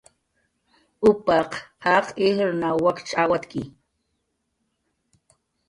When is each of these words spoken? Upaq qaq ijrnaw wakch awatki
Upaq 1.09 1.51
qaq 1.83 2.05
ijrnaw 2.27 2.77
wakch 2.85 3.11
awatki 3.23 3.61